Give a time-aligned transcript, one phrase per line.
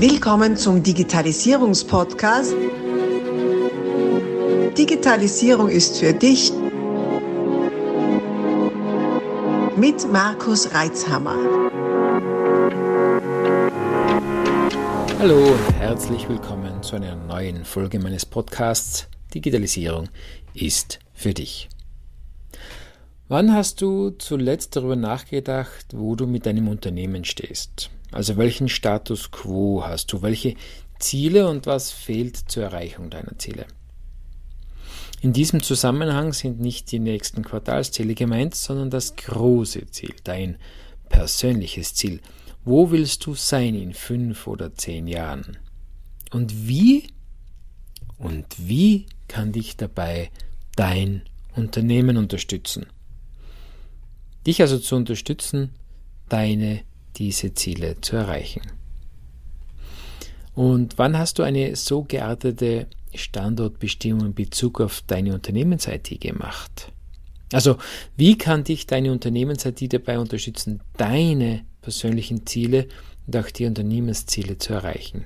[0.00, 2.54] Willkommen zum Digitalisierungspodcast.
[4.78, 6.52] Digitalisierung ist für dich
[9.76, 11.34] mit Markus Reitzhammer.
[15.18, 20.10] Hallo und herzlich willkommen zu einer neuen Folge meines Podcasts Digitalisierung
[20.54, 21.68] ist für dich.
[23.26, 27.90] Wann hast du zuletzt darüber nachgedacht, wo du mit deinem Unternehmen stehst?
[28.10, 30.22] Also welchen Status quo hast du?
[30.22, 30.54] Welche
[30.98, 33.66] Ziele und was fehlt zur Erreichung deiner Ziele?
[35.20, 40.58] In diesem Zusammenhang sind nicht die nächsten Quartalsziele gemeint, sondern das große Ziel, dein
[41.08, 42.20] persönliches Ziel.
[42.64, 45.58] Wo willst du sein in fünf oder zehn Jahren?
[46.30, 47.08] Und wie?
[48.18, 50.30] Und wie kann dich dabei
[50.76, 51.22] dein
[51.56, 52.86] Unternehmen unterstützen?
[54.46, 55.70] Dich also zu unterstützen,
[56.28, 56.82] deine
[57.18, 58.62] diese Ziele zu erreichen.
[60.54, 66.92] Und wann hast du eine so geartete Standortbestimmung in Bezug auf deine Unternehmens-IT gemacht?
[67.52, 67.78] Also,
[68.16, 72.88] wie kann dich deine Unternehmens-IT dabei unterstützen, deine persönlichen Ziele
[73.26, 75.24] und auch die Unternehmensziele zu erreichen?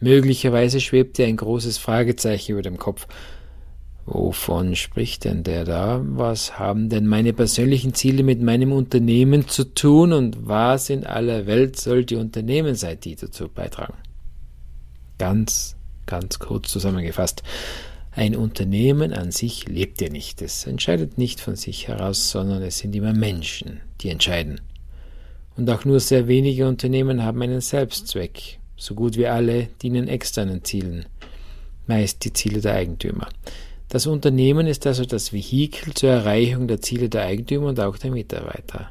[0.00, 3.06] Möglicherweise schwebt dir ein großes Fragezeichen über dem Kopf.
[4.06, 6.00] Wovon spricht denn der da?
[6.04, 11.46] Was haben denn meine persönlichen Ziele mit meinem Unternehmen zu tun und was in aller
[11.46, 13.94] Welt soll die Unternehmens-IT dazu beitragen?
[15.18, 15.74] Ganz,
[16.06, 17.42] ganz kurz zusammengefasst.
[18.12, 20.40] Ein Unternehmen an sich lebt ja nicht.
[20.40, 24.60] Es entscheidet nicht von sich heraus, sondern es sind immer Menschen, die entscheiden.
[25.56, 28.60] Und auch nur sehr wenige Unternehmen haben einen Selbstzweck.
[28.76, 31.06] So gut wie alle dienen externen Zielen.
[31.88, 33.28] Meist die Ziele der Eigentümer.
[33.88, 38.10] Das Unternehmen ist also das Vehikel zur Erreichung der Ziele der Eigentümer und auch der
[38.10, 38.90] Mitarbeiter.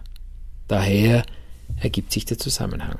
[0.68, 1.26] Daher
[1.82, 3.00] ergibt sich der Zusammenhang.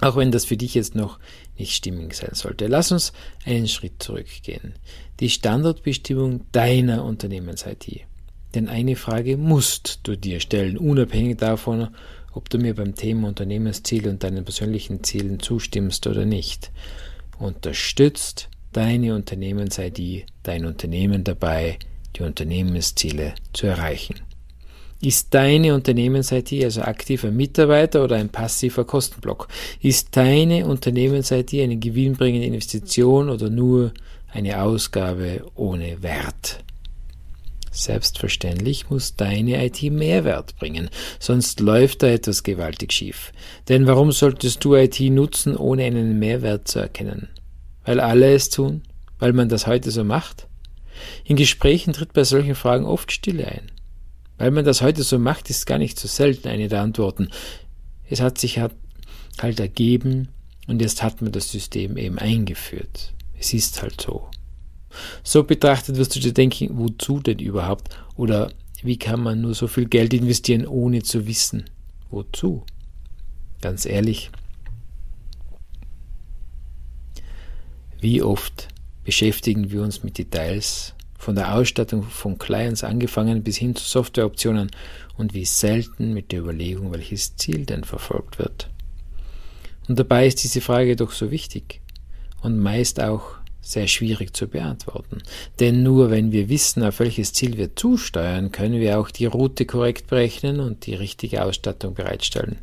[0.00, 1.18] Auch wenn das für dich jetzt noch
[1.58, 2.68] nicht stimmig sein sollte.
[2.68, 3.12] Lass uns
[3.44, 4.74] einen Schritt zurückgehen.
[5.18, 8.06] Die Standortbestimmung deiner Unternehmens-IT.
[8.54, 11.88] Denn eine Frage musst du dir stellen, unabhängig davon,
[12.32, 16.70] ob du mir beim Thema Unternehmensziele und deinen persönlichen Zielen zustimmst oder nicht.
[17.38, 21.78] Unterstützt deine Unternehmens-ID, dein Unternehmen dabei,
[22.16, 24.16] die Unternehmensziele zu erreichen.
[25.02, 29.48] Ist deine Unternehmens-IT also aktiver Mitarbeiter oder ein passiver Kostenblock?
[29.80, 33.92] Ist deine Unternehmens-IT eine gewinnbringende Investition oder nur
[34.30, 36.62] eine Ausgabe ohne Wert?
[37.72, 43.32] Selbstverständlich muss deine IT Mehrwert bringen, sonst läuft da etwas gewaltig schief.
[43.70, 47.28] Denn warum solltest du IT nutzen, ohne einen Mehrwert zu erkennen?
[47.84, 48.82] Weil alle es tun?
[49.18, 50.46] Weil man das heute so macht?
[51.24, 53.70] In Gesprächen tritt bei solchen Fragen oft Stille ein.
[54.38, 57.28] Weil man das heute so macht, ist gar nicht so selten eine der Antworten.
[58.08, 60.28] Es hat sich halt ergeben
[60.66, 63.12] und jetzt hat man das System eben eingeführt.
[63.38, 64.28] Es ist halt so.
[65.22, 67.88] So betrachtet wirst du dir denken, wozu denn überhaupt?
[68.16, 68.50] Oder
[68.82, 71.64] wie kann man nur so viel Geld investieren, ohne zu wissen,
[72.10, 72.64] wozu?
[73.60, 74.30] Ganz ehrlich,
[78.00, 78.68] Wie oft
[79.04, 84.70] beschäftigen wir uns mit Details, von der Ausstattung von Clients angefangen bis hin zu Softwareoptionen
[85.18, 88.70] und wie selten mit der Überlegung, welches Ziel denn verfolgt wird.
[89.86, 91.82] Und dabei ist diese Frage doch so wichtig
[92.40, 95.18] und meist auch sehr schwierig zu beantworten.
[95.58, 99.66] Denn nur wenn wir wissen, auf welches Ziel wir zusteuern, können wir auch die Route
[99.66, 102.56] korrekt berechnen und die richtige Ausstattung bereitstellen.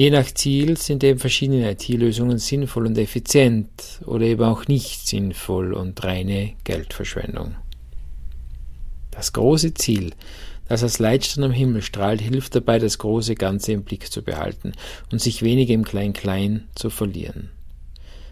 [0.00, 5.74] Je nach Ziel sind eben verschiedene IT-Lösungen sinnvoll und effizient oder eben auch nicht sinnvoll
[5.74, 7.54] und reine Geldverschwendung.
[9.10, 10.14] Das große Ziel,
[10.68, 14.72] das als Leitstern am Himmel strahlt, hilft dabei, das große Ganze im Blick zu behalten
[15.12, 17.50] und sich weniger im Klein-Klein zu verlieren.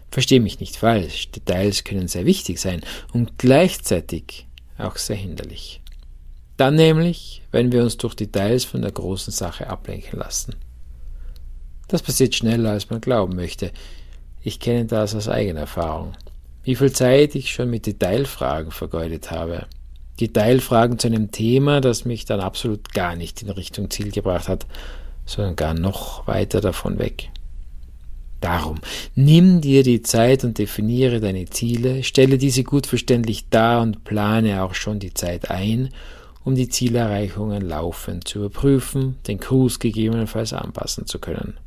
[0.09, 2.81] Versteh mich nicht falsch, Details können sehr wichtig sein
[3.13, 4.47] und gleichzeitig
[4.79, 5.81] auch sehr hinderlich.
[6.57, 10.55] Dann nämlich, wenn wir uns durch Details von der großen Sache ablenken lassen.
[11.89, 13.71] Das passiert schneller, als man glauben möchte.
[14.41, 16.13] Ich kenne das aus eigener Erfahrung.
[16.63, 19.65] Wie viel Zeit ich schon mit Detailfragen vergeudet habe.
[20.21, 24.67] Detailfragen zu einem Thema, das mich dann absolut gar nicht in Richtung Ziel gebracht hat,
[25.25, 27.29] sondern gar noch weiter davon weg.
[28.39, 28.77] Darum,
[29.15, 34.61] nimm dir die Zeit und definiere deine Ziele, stelle diese gut verständlich dar und plane
[34.61, 35.89] auch schon die Zeit ein,
[36.43, 41.57] um die Zielerreichungen laufend zu überprüfen, den Kurs gegebenenfalls anpassen zu können.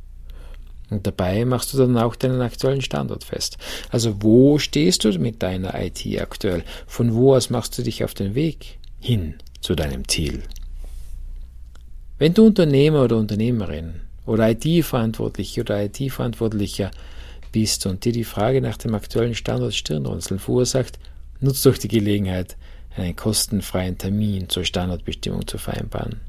[0.93, 3.57] Und dabei machst du dann auch deinen aktuellen Standort fest.
[3.89, 6.63] Also wo stehst du mit deiner IT aktuell?
[6.85, 10.43] Von wo aus machst du dich auf den Weg hin zu deinem Ziel?
[12.19, 16.91] Wenn du Unternehmer oder Unternehmerin oder IT-Verantwortliche oder IT-Verantwortlicher
[17.51, 20.99] bist und dir die Frage nach dem aktuellen Standort Stirnrunzeln verursacht,
[21.39, 22.55] nutzt doch die Gelegenheit,
[22.95, 26.21] einen kostenfreien Termin zur Standortbestimmung zu vereinbaren.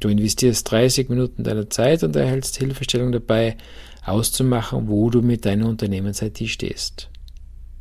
[0.00, 3.56] Du investierst 30 Minuten deiner Zeit und erhältst Hilfestellung dabei,
[4.04, 7.08] auszumachen, wo du mit deiner Unternehmens-IT stehst.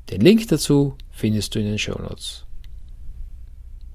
[0.09, 2.45] Den Link dazu findest du in den Show Notes.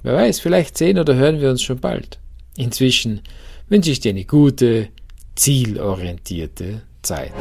[0.02, 2.18] Wer weiß, vielleicht sehen oder hören wir uns schon bald.
[2.56, 3.20] Inzwischen
[3.68, 4.88] wünsche ich dir eine gute,
[5.34, 7.32] zielorientierte Zeit.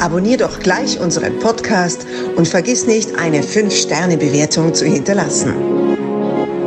[0.00, 2.06] Abonnier doch gleich unseren Podcast
[2.36, 5.54] und vergiss nicht, eine 5-Sterne-Bewertung zu hinterlassen.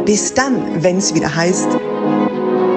[0.05, 1.67] Bis dann, wenn es wieder heißt,